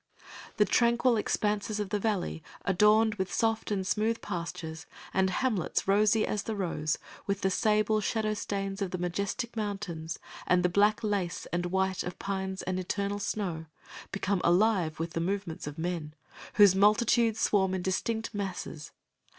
The 0.57 0.65
tranquil 0.65 1.15
expanses 1.15 1.79
of 1.79 1.89
the 1.89 1.99
valley, 1.99 2.41
adorned 2.65 3.13
with 3.19 3.31
soft 3.31 3.69
and 3.69 3.85
smooth 3.85 4.19
pastures 4.19 4.87
and 5.13 5.29
hamlets 5.29 5.87
rosy 5.87 6.25
as 6.25 6.41
the 6.41 6.55
rose, 6.55 6.97
with 7.27 7.41
the 7.41 7.51
sable 7.51 8.01
shadow 8.01 8.33
stains 8.33 8.81
of 8.81 8.89
the 8.89 8.97
majestic 8.97 9.55
mountains 9.55 10.17
and 10.47 10.63
the 10.65 10.69
black 10.69 11.03
lace 11.03 11.45
and 11.53 11.67
white 11.67 12.01
of 12.01 12.17
pines 12.17 12.63
and 12.63 12.79
eternal 12.79 13.19
snow, 13.19 13.67
become 14.11 14.41
alive 14.43 14.99
with 14.99 15.11
the 15.11 15.21
movements 15.21 15.67
of 15.67 15.77
men, 15.77 16.15
whose 16.55 16.73
multitudes 16.73 17.39
swarm 17.39 17.75
in 17.75 17.83
distinct 17.83 18.33
masses. 18.33 18.93